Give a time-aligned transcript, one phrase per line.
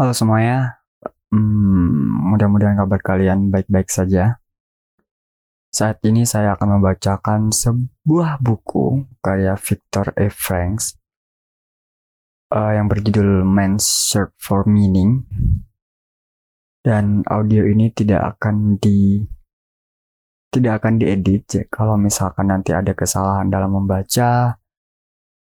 [0.00, 0.80] Halo semuanya,
[1.28, 4.40] hmm, mudah-mudahan kabar kalian baik-baik saja.
[5.68, 10.32] Saat ini saya akan membacakan sebuah buku karya Victor E.
[10.32, 10.96] Franks
[12.48, 15.28] uh, yang berjudul Man's Search for Meaning.
[16.80, 19.20] Dan audio ini tidak akan di
[20.48, 21.68] tidak akan diedit ya.
[21.68, 24.59] Kalau misalkan nanti ada kesalahan dalam membaca,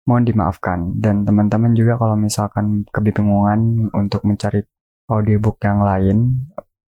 [0.10, 0.98] mohon dimaafkan.
[0.98, 4.66] Dan teman-teman juga kalau misalkan kebingungan untuk mencari
[5.06, 6.50] audiobook yang lain,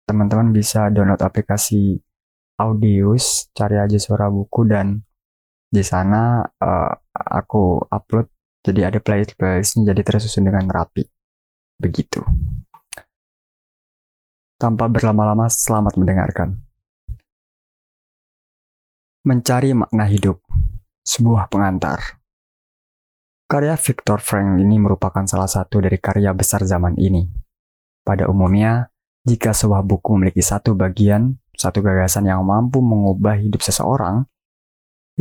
[0.09, 2.01] teman-teman bisa download aplikasi
[2.57, 5.01] Audius, cari aja suara buku dan
[5.73, 8.29] di sana uh, aku upload
[8.63, 11.03] jadi ada playlist playlistnya jadi tersusun dengan rapi.
[11.81, 12.23] Begitu.
[14.55, 16.55] Tanpa berlama-lama, selamat mendengarkan.
[19.27, 20.39] Mencari makna hidup,
[21.03, 22.22] sebuah pengantar.
[23.53, 27.21] Karya Viktor Frank ini merupakan salah satu dari karya besar zaman ini.
[28.01, 28.89] Pada umumnya,
[29.21, 34.25] jika sebuah buku memiliki satu bagian, satu gagasan yang mampu mengubah hidup seseorang,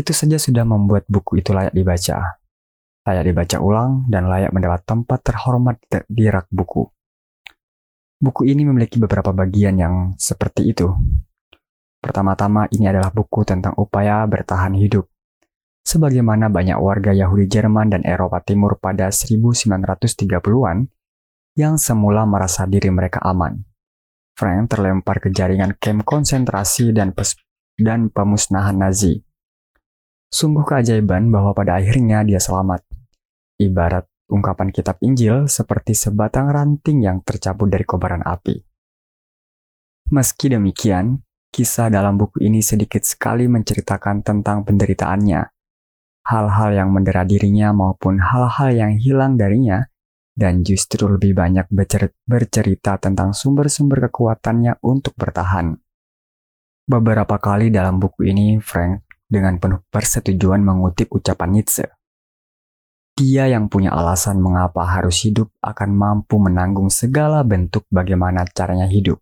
[0.00, 2.40] itu saja sudah membuat buku itu layak dibaca.
[3.04, 5.76] Layak dibaca ulang dan layak mendapat tempat terhormat
[6.08, 6.88] di rak buku.
[8.16, 10.88] Buku ini memiliki beberapa bagian yang seperti itu.
[12.00, 15.11] Pertama-tama, ini adalah buku tentang upaya bertahan hidup
[15.82, 20.88] sebagaimana banyak warga Yahudi Jerman dan Eropa Timur pada 1930-an
[21.58, 23.60] yang semula merasa diri mereka aman.
[24.32, 27.12] Frank terlempar ke jaringan kamp konsentrasi dan,
[27.76, 29.20] dan pemusnahan Nazi.
[30.32, 32.80] Sungguh keajaiban bahwa pada akhirnya dia selamat.
[33.60, 38.64] Ibarat ungkapan kitab Injil seperti sebatang ranting yang tercabut dari kobaran api.
[40.08, 41.20] Meski demikian,
[41.52, 45.51] kisah dalam buku ini sedikit sekali menceritakan tentang penderitaannya,
[46.26, 49.86] hal-hal yang mendera dirinya maupun hal-hal yang hilang darinya,
[50.32, 51.68] dan justru lebih banyak
[52.24, 55.76] bercerita tentang sumber-sumber kekuatannya untuk bertahan.
[56.82, 61.88] Beberapa kali dalam buku ini, Frank dengan penuh persetujuan mengutip ucapan Nietzsche.
[63.16, 69.20] Dia yang punya alasan mengapa harus hidup akan mampu menanggung segala bentuk bagaimana caranya hidup.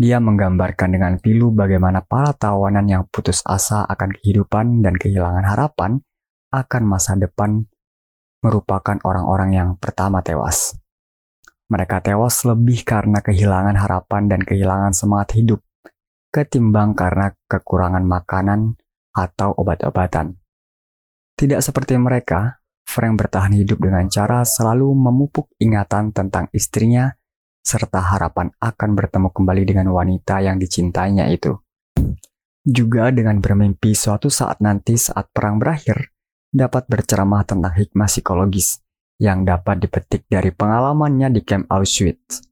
[0.00, 6.00] Dia menggambarkan dengan pilu bagaimana para tawanan yang putus asa akan kehidupan dan kehilangan harapan
[6.48, 7.68] akan masa depan
[8.40, 10.72] merupakan orang-orang yang pertama tewas.
[11.68, 15.60] Mereka tewas lebih karena kehilangan harapan dan kehilangan semangat hidup,
[16.32, 18.80] ketimbang karena kekurangan makanan
[19.12, 20.40] atau obat-obatan.
[21.36, 27.19] Tidak seperti mereka, Frank bertahan hidup dengan cara selalu memupuk ingatan tentang istrinya
[27.70, 31.54] serta harapan akan bertemu kembali dengan wanita yang dicintainya itu.
[32.66, 36.10] Juga dengan bermimpi suatu saat nanti saat perang berakhir,
[36.50, 38.82] dapat berceramah tentang hikmah psikologis
[39.22, 42.42] yang dapat dipetik dari pengalamannya di camp Auschwitz.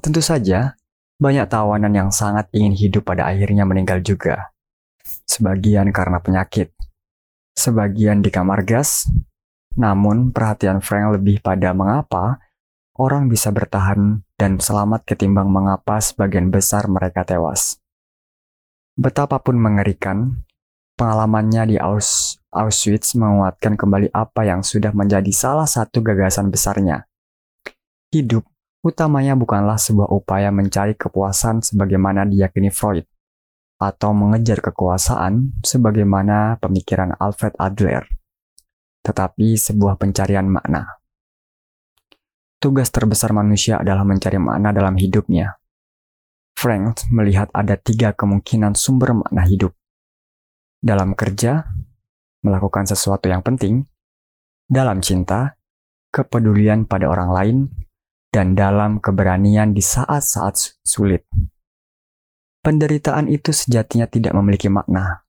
[0.00, 0.78] Tentu saja,
[1.20, 4.48] banyak tawanan yang sangat ingin hidup pada akhirnya meninggal juga.
[5.28, 6.72] Sebagian karena penyakit,
[7.52, 9.10] sebagian di kamar gas,
[9.76, 12.40] namun perhatian Frank lebih pada mengapa
[12.98, 17.82] orang bisa bertahan dan selamat ketimbang mengapa sebagian besar mereka tewas.
[18.94, 20.46] Betapapun mengerikan,
[20.94, 27.04] pengalamannya di Aus Auschwitz menguatkan kembali apa yang sudah menjadi salah satu gagasan besarnya.
[28.14, 28.46] Hidup
[28.80, 33.04] utamanya bukanlah sebuah upaya mencari kepuasan sebagaimana diyakini Freud,
[33.78, 38.06] atau mengejar kekuasaan sebagaimana pemikiran Alfred Adler,
[39.06, 40.97] tetapi sebuah pencarian makna.
[42.58, 45.62] Tugas terbesar manusia adalah mencari makna dalam hidupnya.
[46.58, 49.78] Frank melihat ada tiga kemungkinan sumber makna hidup.
[50.82, 51.62] Dalam kerja,
[52.42, 53.86] melakukan sesuatu yang penting,
[54.66, 55.54] dalam cinta,
[56.10, 57.56] kepedulian pada orang lain,
[58.28, 61.24] dan dalam keberanian di saat-saat sulit.
[62.60, 65.24] Penderitaan itu sejatinya tidak memiliki makna.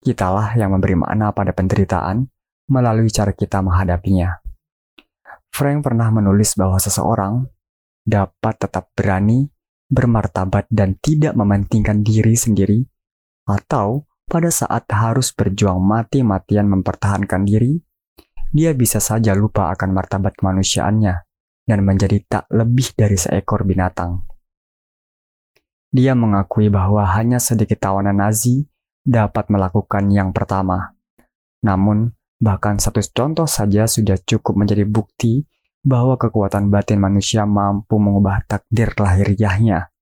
[0.00, 2.24] Kitalah yang memberi makna pada penderitaan
[2.72, 4.39] melalui cara kita menghadapinya.
[5.50, 7.44] Frank pernah menulis bahwa seseorang
[8.06, 9.50] dapat tetap berani,
[9.90, 12.80] bermartabat, dan tidak mementingkan diri sendiri,
[13.44, 17.82] atau pada saat harus berjuang mati-matian mempertahankan diri,
[18.50, 21.14] dia bisa saja lupa akan martabat kemanusiaannya
[21.66, 24.26] dan menjadi tak lebih dari seekor binatang.
[25.90, 28.66] Dia mengakui bahwa hanya sedikit tawanan Nazi
[29.02, 30.94] dapat melakukan yang pertama.
[31.66, 35.44] Namun, Bahkan satu contoh saja sudah cukup menjadi bukti
[35.84, 39.92] bahwa kekuatan batin manusia mampu mengubah takdir lahiriahnya.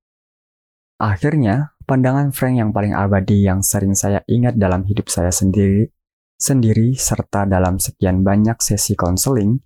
[0.99, 5.91] Akhirnya, pandangan Frank yang paling abadi yang sering saya ingat dalam hidup saya sendiri,
[6.39, 9.59] sendiri serta dalam sekian banyak sesi konseling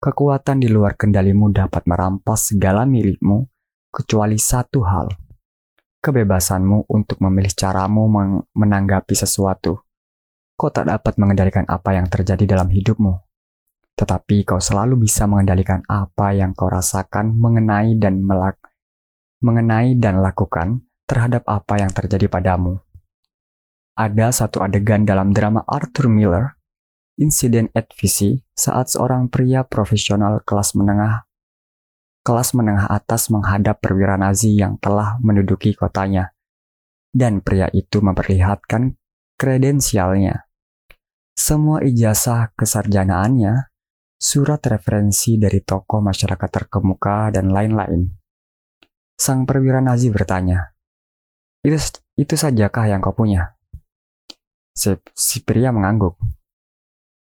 [0.00, 3.44] kekuatan di luar kendalimu dapat merampas segala milikmu
[3.92, 5.08] kecuali satu hal.
[6.00, 8.08] Kebebasanmu untuk memilih caramu
[8.56, 9.84] menanggapi sesuatu.
[10.60, 13.16] Kau tak dapat mengendalikan apa yang terjadi dalam hidupmu.
[13.96, 18.60] Tetapi kau selalu bisa mengendalikan apa yang kau rasakan mengenai dan melak
[19.40, 22.76] mengenai dan lakukan terhadap apa yang terjadi padamu.
[23.96, 26.60] Ada satu adegan dalam drama Arthur Miller,
[27.16, 31.24] Insiden at VC, saat seorang pria profesional kelas menengah
[32.20, 36.36] kelas menengah atas menghadap perwira Nazi yang telah menduduki kotanya.
[37.08, 39.00] Dan pria itu memperlihatkan
[39.40, 40.49] kredensialnya.
[41.40, 43.72] Semua ijazah kesarjanaannya,
[44.20, 48.12] surat referensi dari tokoh masyarakat terkemuka, dan lain-lain.
[49.16, 50.76] Sang perwira Nazi bertanya,
[51.64, 51.80] itu,
[52.20, 53.56] itu sajakah yang kau punya?
[54.76, 56.20] Si, si pria mengangguk.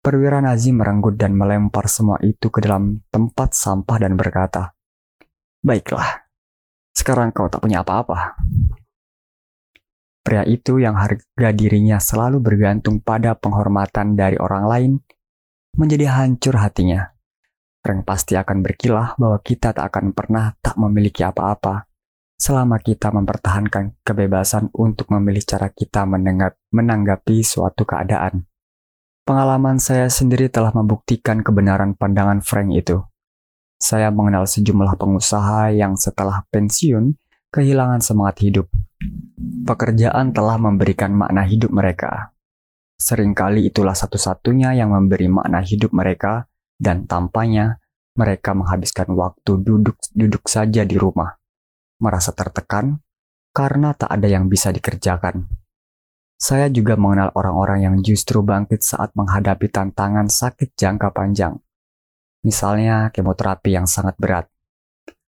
[0.02, 4.74] Perwira Nazi merenggut dan melempar semua itu ke dalam tempat sampah dan berkata,
[5.62, 6.26] Baiklah,
[6.98, 8.34] sekarang kau tak punya apa-apa.
[10.20, 14.92] Pria itu yang harga dirinya selalu bergantung pada penghormatan dari orang lain
[15.80, 17.08] menjadi hancur hatinya.
[17.80, 21.88] Frank pasti akan berkilah bahwa kita tak akan pernah tak memiliki apa-apa
[22.36, 26.04] selama kita mempertahankan kebebasan untuk memilih cara kita
[26.72, 28.44] menanggapi suatu keadaan.
[29.24, 33.00] Pengalaman saya sendiri telah membuktikan kebenaran pandangan Frank itu.
[33.80, 37.16] Saya mengenal sejumlah pengusaha yang setelah pensiun
[37.50, 38.66] kehilangan semangat hidup.
[39.66, 42.34] Pekerjaan telah memberikan makna hidup mereka.
[43.00, 46.46] Seringkali itulah satu-satunya yang memberi makna hidup mereka
[46.78, 47.80] dan tampaknya
[48.14, 51.40] mereka menghabiskan waktu duduk-duduk saja di rumah,
[52.02, 53.00] merasa tertekan
[53.56, 55.48] karena tak ada yang bisa dikerjakan.
[56.40, 61.56] Saya juga mengenal orang-orang yang justru bangkit saat menghadapi tantangan sakit jangka panjang
[62.40, 64.46] misalnya kemoterapi yang sangat berat,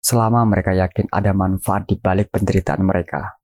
[0.05, 3.41] selama mereka yakin ada manfaat di balik penderitaan mereka.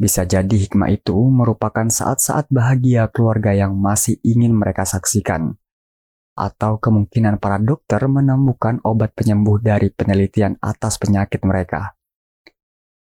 [0.00, 5.60] Bisa jadi hikmah itu merupakan saat-saat bahagia keluarga yang masih ingin mereka saksikan,
[6.32, 11.92] atau kemungkinan para dokter menemukan obat penyembuh dari penelitian atas penyakit mereka.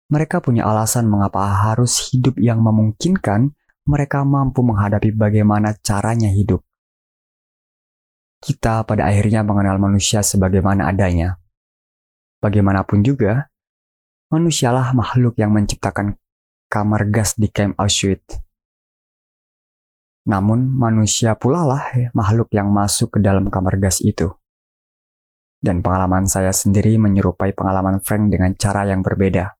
[0.07, 3.51] Mereka punya alasan mengapa harus hidup yang memungkinkan
[3.83, 6.63] mereka mampu menghadapi bagaimana caranya hidup
[8.43, 11.39] kita pada akhirnya mengenal manusia sebagaimana adanya.
[12.43, 13.47] Bagaimanapun juga,
[14.27, 16.19] manusialah makhluk yang menciptakan
[16.67, 18.43] kamar gas di Camp Auschwitz.
[20.27, 24.27] Namun manusia pula lah makhluk yang masuk ke dalam kamar gas itu.
[25.63, 29.55] Dan pengalaman saya sendiri menyerupai pengalaman Frank dengan cara yang berbeda.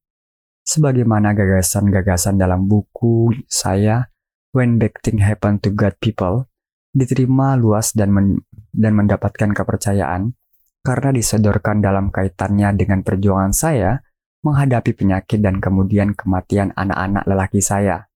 [0.67, 4.11] Sebagaimana gagasan-gagasan dalam buku saya,
[4.51, 6.51] When Bad Things Happen to God People,
[6.91, 8.43] diterima luas dan, men
[8.75, 10.35] dan mendapatkan kepercayaan
[10.83, 14.03] karena disodorkan dalam kaitannya dengan perjuangan saya
[14.43, 18.11] menghadapi penyakit dan kemudian kematian anak-anak lelaki saya.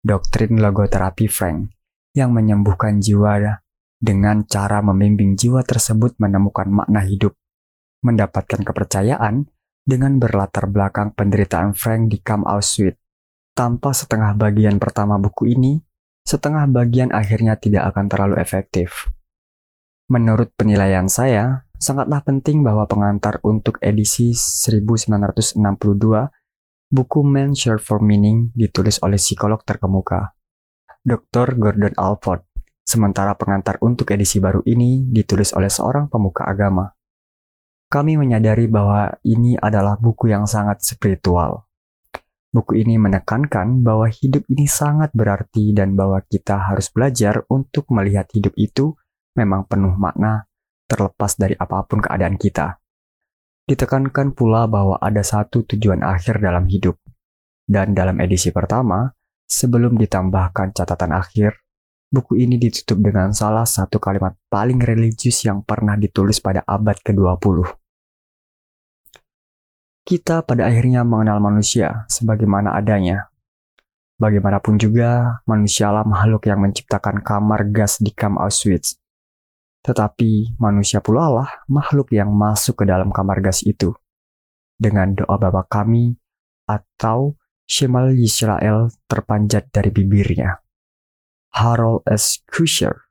[0.00, 1.76] Doktrin logoterapi Frank
[2.16, 3.60] yang menyembuhkan jiwa
[4.00, 7.36] dengan cara membimbing jiwa tersebut menemukan makna hidup,
[8.00, 9.52] mendapatkan kepercayaan
[9.84, 12.96] dengan berlatar belakang penderitaan Frank di Camp Auschwitz.
[13.56, 15.80] Tanpa setengah bagian pertama buku ini,
[16.24, 19.08] setengah bagian akhirnya tidak akan terlalu efektif.
[20.06, 25.60] Menurut penilaian saya, sangatlah penting bahwa pengantar untuk edisi 1962
[26.86, 30.32] buku Man Share for Meaning ditulis oleh psikolog terkemuka,
[31.02, 31.58] Dr.
[31.58, 32.46] Gordon Alford,
[32.86, 36.90] sementara pengantar untuk edisi baru ini ditulis oleh seorang pemuka agama.
[37.86, 41.70] Kami menyadari bahwa ini adalah buku yang sangat spiritual.
[42.50, 48.26] Buku ini menekankan bahwa hidup ini sangat berarti dan bahwa kita harus belajar untuk melihat
[48.32, 48.96] hidup itu
[49.36, 50.45] memang penuh makna
[50.86, 52.78] terlepas dari apa pun keadaan kita.
[53.66, 56.96] Ditekankan pula bahwa ada satu tujuan akhir dalam hidup.
[57.66, 59.10] Dan dalam edisi pertama,
[59.50, 61.58] sebelum ditambahkan catatan akhir,
[62.08, 67.66] buku ini ditutup dengan salah satu kalimat paling religius yang pernah ditulis pada abad ke-20
[70.06, 73.26] kita pada akhirnya mengenal manusia sebagaimana adanya.
[74.22, 78.96] Bagaimanapun juga, manusialah makhluk yang menciptakan kamar gas di Camp Auschwitz.
[79.86, 83.94] Tetapi manusia pula lah makhluk yang masuk ke dalam kamar gas itu.
[84.74, 86.18] Dengan doa Bapa kami
[86.66, 90.58] atau Shemal Yisrael terpanjat dari bibirnya.
[91.54, 92.42] Harold S.
[92.50, 93.06] Kusher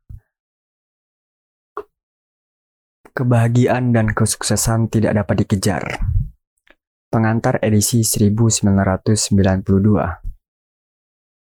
[3.15, 5.83] Kebahagiaan dan kesuksesan tidak dapat dikejar
[7.15, 9.15] pengantar edisi 1992.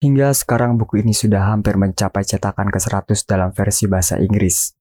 [0.06, 4.78] Hingga sekarang buku ini sudah hampir mencapai cetakan ke-100 dalam versi bahasa Inggris.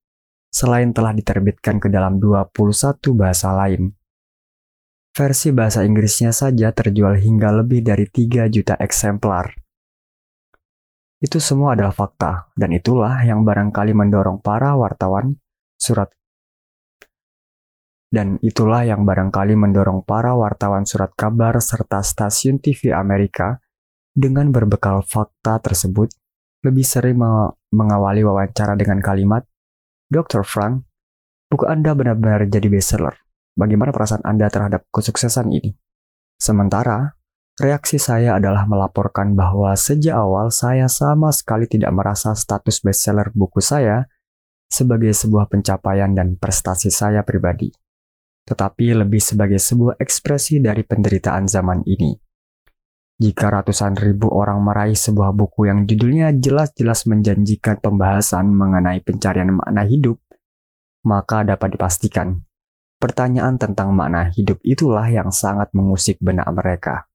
[0.54, 2.54] Selain telah diterbitkan ke dalam 21
[3.18, 3.90] bahasa lain.
[5.10, 9.50] Versi bahasa Inggrisnya saja terjual hingga lebih dari 3 juta eksemplar.
[11.18, 15.34] Itu semua adalah fakta, dan itulah yang barangkali mendorong para wartawan
[15.74, 16.14] surat
[18.14, 23.58] dan itulah yang barangkali mendorong para wartawan surat kabar serta stasiun TV Amerika
[24.14, 26.14] dengan berbekal fakta tersebut
[26.62, 27.18] lebih sering
[27.74, 29.42] mengawali wawancara dengan kalimat,
[30.10, 30.44] Dr.
[30.44, 30.84] Frank,
[31.48, 33.14] buku Anda benar-benar jadi bestseller.
[33.54, 35.72] Bagaimana perasaan Anda terhadap kesuksesan ini?
[36.40, 37.14] Sementara,
[37.56, 43.62] reaksi saya adalah melaporkan bahwa sejak awal saya sama sekali tidak merasa status bestseller buku
[43.62, 44.10] saya
[44.66, 47.70] sebagai sebuah pencapaian dan prestasi saya pribadi
[48.44, 52.12] tetapi lebih sebagai sebuah ekspresi dari penderitaan zaman ini.
[53.14, 59.86] Jika ratusan ribu orang meraih sebuah buku yang judulnya jelas-jelas menjanjikan pembahasan mengenai pencarian makna
[59.86, 60.18] hidup,
[61.06, 62.42] maka dapat dipastikan
[62.98, 67.06] pertanyaan tentang makna hidup itulah yang sangat mengusik benak mereka.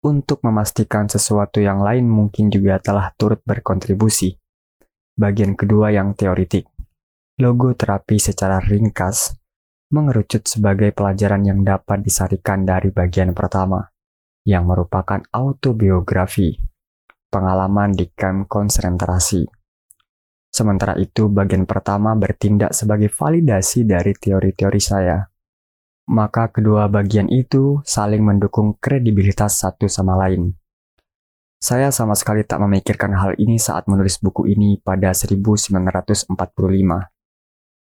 [0.00, 4.32] Untuk memastikan sesuatu yang lain mungkin juga telah turut berkontribusi.
[5.12, 6.64] Bagian kedua yang teoritik
[7.40, 9.39] Logo terapi secara ringkas
[9.90, 13.90] mengerucut sebagai pelajaran yang dapat disarikan dari bagian pertama,
[14.46, 16.54] yang merupakan autobiografi,
[17.26, 19.42] pengalaman di kamp konsentrasi.
[20.50, 25.18] Sementara itu, bagian pertama bertindak sebagai validasi dari teori-teori saya.
[26.10, 30.58] Maka kedua bagian itu saling mendukung kredibilitas satu sama lain.
[31.60, 36.34] Saya sama sekali tak memikirkan hal ini saat menulis buku ini pada 1945.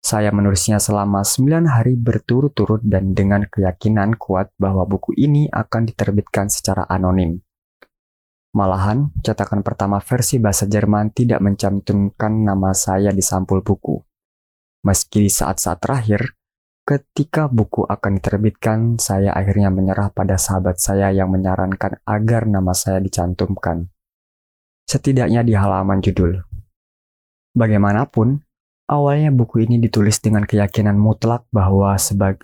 [0.00, 6.48] Saya menulisnya selama 9 hari berturut-turut dan dengan keyakinan kuat bahwa buku ini akan diterbitkan
[6.48, 7.44] secara anonim.
[8.50, 14.02] Malahan, cetakan pertama versi bahasa Jerman tidak mencantumkan nama saya di sampul buku.
[14.82, 16.34] Meski saat-saat terakhir,
[16.82, 22.98] ketika buku akan diterbitkan, saya akhirnya menyerah pada sahabat saya yang menyarankan agar nama saya
[22.98, 23.86] dicantumkan.
[24.90, 26.42] Setidaknya di halaman judul.
[27.54, 28.42] Bagaimanapun,
[28.90, 32.42] Awalnya buku ini ditulis dengan keyakinan mutlak bahwa, sebag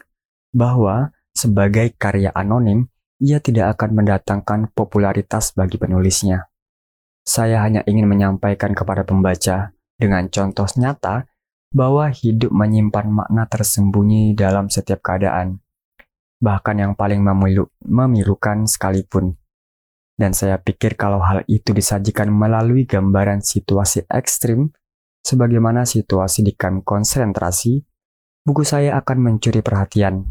[0.55, 2.87] bahwa sebagai karya anonim,
[3.19, 6.47] ia tidak akan mendatangkan popularitas bagi penulisnya.
[7.27, 11.27] Saya hanya ingin menyampaikan kepada pembaca dengan contoh nyata
[11.75, 15.59] bahwa hidup menyimpan makna tersembunyi dalam setiap keadaan,
[16.39, 19.35] bahkan yang paling memilu memilukan sekalipun.
[20.15, 24.71] Dan saya pikir kalau hal itu disajikan melalui gambaran situasi ekstrim
[25.27, 27.83] sebagaimana situasi di kamp konsentrasi,
[28.47, 30.23] buku saya akan mencuri perhatian.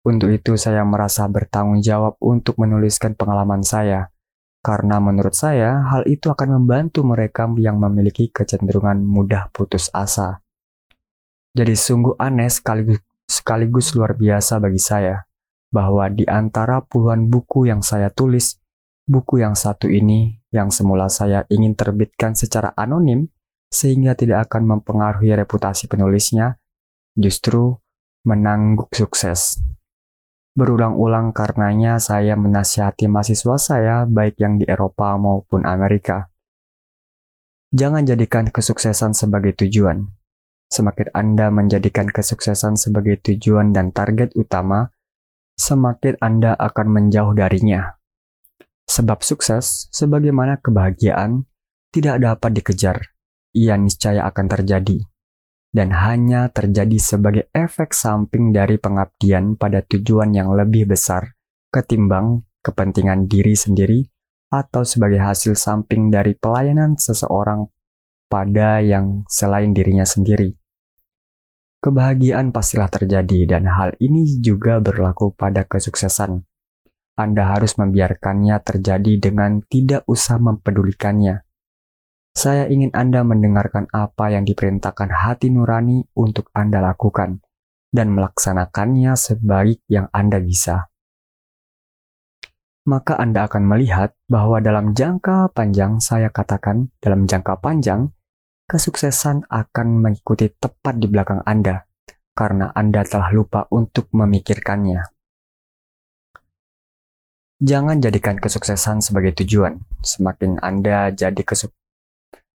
[0.00, 4.08] Untuk itu saya merasa bertanggung jawab untuk menuliskan pengalaman saya,
[4.64, 10.40] karena menurut saya hal itu akan membantu mereka yang memiliki kecenderungan mudah putus asa.
[11.52, 15.28] Jadi sungguh aneh sekaligus, sekaligus luar biasa bagi saya,
[15.68, 18.56] bahwa di antara puluhan buku yang saya tulis,
[19.04, 23.28] buku yang satu ini yang semula saya ingin terbitkan secara anonim,
[23.68, 26.56] sehingga tidak akan mempengaruhi reputasi penulisnya,
[27.16, 27.76] justru
[28.24, 29.60] menangguk sukses.
[30.58, 36.26] Berulang-ulang karenanya saya menasihati mahasiswa saya baik yang di Eropa maupun Amerika.
[37.70, 40.08] Jangan jadikan kesuksesan sebagai tujuan.
[40.68, 44.92] Semakin Anda menjadikan kesuksesan sebagai tujuan dan target utama,
[45.56, 47.96] semakin Anda akan menjauh darinya.
[48.88, 51.44] Sebab sukses, sebagaimana kebahagiaan,
[51.92, 52.98] tidak dapat dikejar,
[53.56, 54.98] ia niscaya akan terjadi
[55.68, 61.36] dan hanya terjadi sebagai efek samping dari pengabdian pada tujuan yang lebih besar
[61.68, 64.08] ketimbang kepentingan diri sendiri
[64.48, 67.68] atau sebagai hasil samping dari pelayanan seseorang
[68.32, 70.56] pada yang selain dirinya sendiri.
[71.78, 76.42] Kebahagiaan pastilah terjadi dan hal ini juga berlaku pada kesuksesan.
[77.14, 81.47] Anda harus membiarkannya terjadi dengan tidak usah mempedulikannya
[82.34, 87.42] saya ingin Anda mendengarkan apa yang diperintahkan hati nurani untuk Anda lakukan
[87.92, 90.92] dan melaksanakannya sebaik yang Anda bisa.
[92.88, 98.16] Maka Anda akan melihat bahwa dalam jangka panjang, saya katakan dalam jangka panjang,
[98.64, 101.84] kesuksesan akan mengikuti tepat di belakang Anda
[102.32, 105.04] karena Anda telah lupa untuk memikirkannya.
[107.58, 109.82] Jangan jadikan kesuksesan sebagai tujuan.
[109.98, 111.74] Semakin Anda jadi kesuk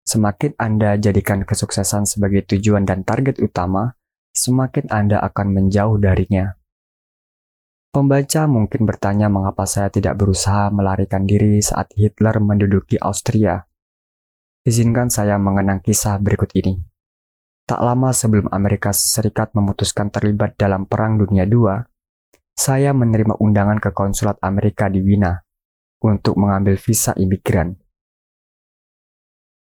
[0.02, 3.94] Semakin Anda jadikan kesuksesan sebagai tujuan dan target utama,
[4.34, 6.58] semakin Anda akan menjauh darinya.
[7.92, 13.68] Pembaca mungkin bertanya mengapa saya tidak berusaha melarikan diri saat Hitler menduduki Austria.
[14.64, 16.80] Izinkan saya mengenang kisah berikut ini.
[17.68, 21.84] Tak lama sebelum Amerika Serikat memutuskan terlibat dalam Perang Dunia II,
[22.56, 25.44] saya menerima undangan ke konsulat Amerika di Wina
[26.00, 27.81] untuk mengambil visa imigran.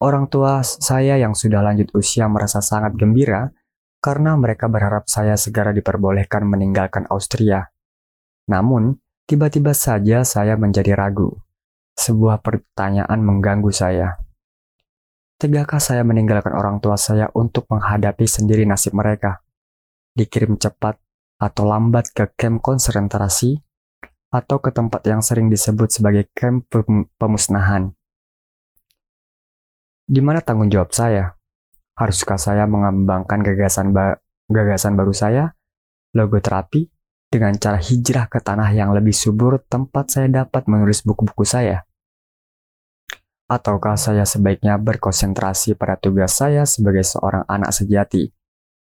[0.00, 3.52] Orang tua saya yang sudah lanjut usia merasa sangat gembira
[4.00, 7.69] karena mereka berharap saya segera diperbolehkan meninggalkan Austria.
[8.49, 8.97] Namun,
[9.28, 11.37] tiba-tiba saja saya menjadi ragu.
[12.00, 14.16] Sebuah pertanyaan mengganggu saya.
[15.37, 19.45] Tegakkah saya meninggalkan orang tua saya untuk menghadapi sendiri nasib mereka?
[20.16, 20.97] Dikirim cepat
[21.37, 23.61] atau lambat ke kamp konsentrasi
[24.33, 26.64] atau ke tempat yang sering disebut sebagai kamp
[27.21, 27.92] pemusnahan.
[30.11, 31.38] Di mana tanggung jawab saya?
[31.95, 34.19] Haruskah saya mengembangkan gagasan ba
[34.50, 35.55] gagasan baru saya,
[36.19, 36.90] logoterapi,
[37.31, 41.87] dengan cara hijrah ke tanah yang lebih subur tempat saya dapat menulis buku-buku saya?
[43.47, 48.26] Ataukah saya sebaiknya berkonsentrasi pada tugas saya sebagai seorang anak sejati,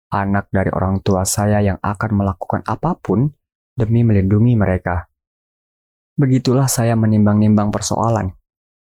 [0.09, 3.29] anak dari orang tua saya yang akan melakukan apa pun
[3.77, 5.05] demi melindungi mereka?
[6.17, 8.33] Begitulah saya menimbang-nimbang persoalan,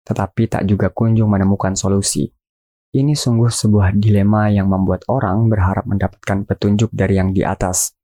[0.04, 2.28] tetapi tak juga kunjung menemukan solusi.
[2.94, 7.98] Ini sungguh sebuah dilema yang membuat orang berharap mendapatkan petunjuk dari yang di atas.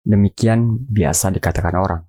[0.00, 2.02] Demikian biasa dikatakan orang.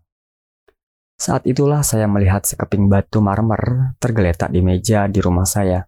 [1.16, 5.84] Saat itulah saya melihat sekeping batu marmer tergeletak di meja di rumah saya.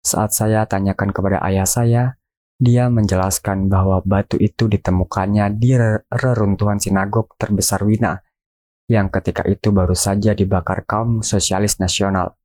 [0.00, 2.16] Saat saya tanyakan kepada ayah saya,
[2.60, 5.76] dia menjelaskan bahwa batu itu ditemukannya di
[6.08, 8.20] reruntuhan sinagog terbesar Wina,
[8.88, 12.39] yang ketika itu baru saja dibakar kaum sosialis nasional.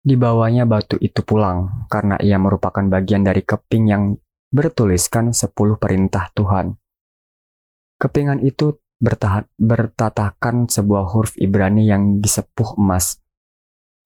[0.00, 4.16] Dibawanya batu itu pulang karena ia merupakan bagian dari keping yang
[4.48, 6.72] bertuliskan 10 perintah Tuhan.
[8.00, 13.20] Kepingan itu bertahan, bertatakan sebuah huruf Ibrani yang disepuh emas.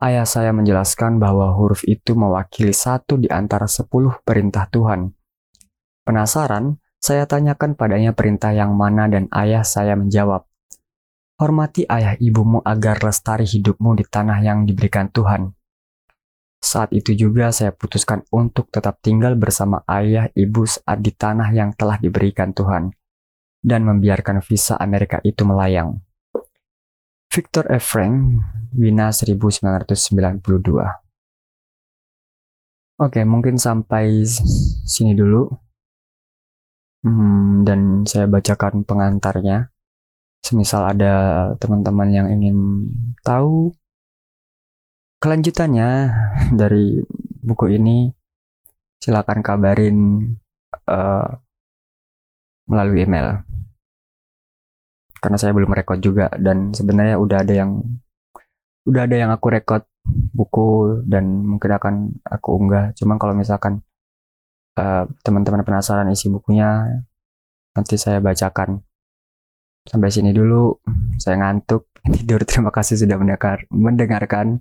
[0.02, 5.14] Ayah saya menjelaskan bahwa huruf itu mewakili satu di antara sepuluh perintah Tuhan.
[6.02, 10.44] Penasaran, saya tanyakan padanya perintah yang mana dan ayah saya menjawab,
[11.34, 15.50] Hormati ayah ibumu agar lestari hidupmu di tanah yang diberikan Tuhan.
[16.64, 21.76] Saat itu juga saya putuskan untuk tetap tinggal bersama ayah ibu saat di tanah yang
[21.76, 22.88] telah diberikan Tuhan
[23.60, 26.00] dan membiarkan visa Amerika itu melayang.
[27.28, 27.84] Victor F.
[27.84, 28.40] Frank,
[28.80, 30.40] Wina 1992
[32.96, 34.24] Oke, mungkin sampai
[34.88, 35.44] sini dulu.
[37.04, 39.68] Hmm, dan saya bacakan pengantarnya.
[40.40, 41.12] Semisal ada
[41.60, 42.88] teman-teman yang ingin
[43.20, 43.74] tahu
[45.24, 46.12] kelanjutannya
[46.52, 47.00] dari
[47.40, 48.12] buku ini,
[49.00, 49.96] silakan kabarin
[50.84, 51.28] uh,
[52.68, 53.40] melalui email.
[55.16, 57.80] Karena saya belum rekod juga dan sebenarnya udah ada yang
[58.84, 59.88] udah ada yang aku rekod
[60.36, 62.92] buku dan mungkin akan aku unggah.
[62.92, 63.80] Cuman kalau misalkan
[64.76, 67.00] uh, teman-teman penasaran isi bukunya
[67.72, 68.84] nanti saya bacakan.
[69.88, 70.76] Sampai sini dulu.
[71.16, 72.44] Saya ngantuk tidur.
[72.44, 74.60] Terima kasih sudah mendengar mendengarkan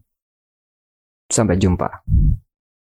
[1.32, 2.04] sampai jumpa